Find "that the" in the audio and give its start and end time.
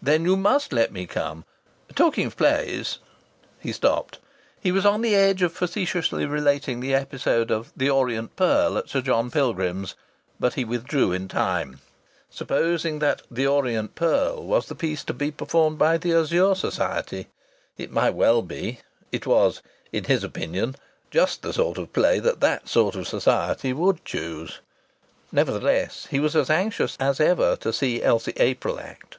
12.84-13.48